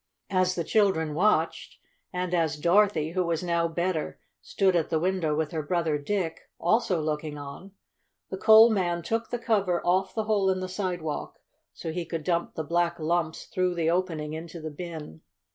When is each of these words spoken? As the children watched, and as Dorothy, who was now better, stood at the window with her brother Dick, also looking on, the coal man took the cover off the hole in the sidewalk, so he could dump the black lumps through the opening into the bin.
As 0.31 0.55
the 0.55 0.63
children 0.63 1.13
watched, 1.13 1.77
and 2.11 2.33
as 2.33 2.57
Dorothy, 2.57 3.11
who 3.11 3.23
was 3.23 3.43
now 3.43 3.67
better, 3.67 4.19
stood 4.41 4.75
at 4.75 4.89
the 4.89 4.99
window 4.99 5.35
with 5.35 5.51
her 5.51 5.61
brother 5.61 5.99
Dick, 5.99 6.49
also 6.59 6.99
looking 6.99 7.37
on, 7.37 7.73
the 8.31 8.37
coal 8.39 8.71
man 8.71 9.03
took 9.03 9.29
the 9.29 9.37
cover 9.37 9.79
off 9.85 10.15
the 10.15 10.23
hole 10.23 10.49
in 10.49 10.59
the 10.59 10.67
sidewalk, 10.67 11.37
so 11.71 11.91
he 11.91 12.03
could 12.07 12.23
dump 12.23 12.55
the 12.55 12.63
black 12.63 12.97
lumps 12.99 13.45
through 13.45 13.75
the 13.75 13.91
opening 13.91 14.33
into 14.33 14.59
the 14.59 14.71
bin. 14.71 15.21